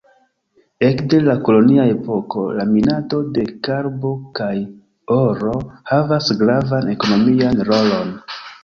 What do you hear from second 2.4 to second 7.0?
la minado de karbo kaj oro havas gravan